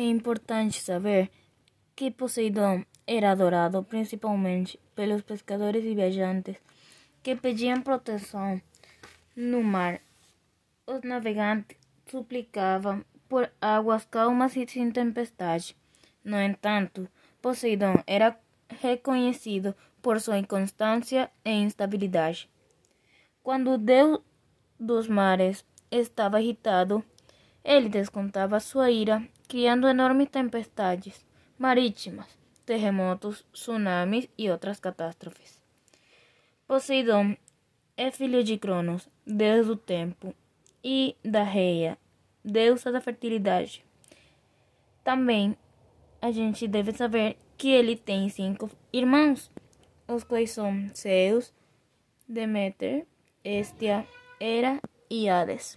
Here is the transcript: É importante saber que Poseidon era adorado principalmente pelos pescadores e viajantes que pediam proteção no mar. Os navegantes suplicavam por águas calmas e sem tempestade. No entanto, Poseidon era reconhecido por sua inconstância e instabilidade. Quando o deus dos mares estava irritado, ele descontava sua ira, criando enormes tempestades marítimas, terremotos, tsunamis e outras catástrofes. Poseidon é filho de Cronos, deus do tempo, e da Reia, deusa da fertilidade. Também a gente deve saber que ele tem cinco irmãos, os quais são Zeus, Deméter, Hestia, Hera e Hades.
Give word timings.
É 0.00 0.04
importante 0.04 0.80
saber 0.80 1.28
que 1.96 2.12
Poseidon 2.12 2.84
era 3.04 3.32
adorado 3.32 3.82
principalmente 3.82 4.78
pelos 4.94 5.22
pescadores 5.22 5.84
e 5.84 5.92
viajantes 5.92 6.56
que 7.20 7.34
pediam 7.34 7.82
proteção 7.82 8.62
no 9.34 9.60
mar. 9.60 10.00
Os 10.86 11.02
navegantes 11.02 11.76
suplicavam 12.08 13.04
por 13.28 13.50
águas 13.60 14.04
calmas 14.04 14.54
e 14.54 14.64
sem 14.68 14.88
tempestade. 14.92 15.76
No 16.22 16.40
entanto, 16.40 17.08
Poseidon 17.42 17.96
era 18.06 18.38
reconhecido 18.68 19.74
por 20.00 20.20
sua 20.20 20.38
inconstância 20.38 21.28
e 21.44 21.50
instabilidade. 21.50 22.48
Quando 23.42 23.72
o 23.72 23.78
deus 23.78 24.20
dos 24.78 25.08
mares 25.08 25.64
estava 25.90 26.40
irritado, 26.40 27.04
ele 27.64 27.88
descontava 27.88 28.60
sua 28.60 28.90
ira, 28.90 29.22
criando 29.48 29.88
enormes 29.88 30.28
tempestades 30.28 31.26
marítimas, 31.58 32.26
terremotos, 32.64 33.44
tsunamis 33.52 34.28
e 34.38 34.48
outras 34.50 34.78
catástrofes. 34.78 35.60
Poseidon 36.66 37.36
é 37.96 38.10
filho 38.10 38.44
de 38.44 38.56
Cronos, 38.56 39.08
deus 39.26 39.66
do 39.66 39.76
tempo, 39.76 40.34
e 40.84 41.16
da 41.24 41.42
Reia, 41.42 41.98
deusa 42.44 42.92
da 42.92 43.00
fertilidade. 43.00 43.84
Também 45.02 45.56
a 46.22 46.30
gente 46.30 46.68
deve 46.68 46.92
saber 46.92 47.36
que 47.56 47.68
ele 47.68 47.96
tem 47.96 48.28
cinco 48.28 48.70
irmãos, 48.92 49.50
os 50.06 50.22
quais 50.22 50.52
são 50.52 50.88
Zeus, 50.94 51.52
Deméter, 52.28 53.06
Hestia, 53.42 54.06
Hera 54.38 54.80
e 55.10 55.28
Hades. 55.28 55.76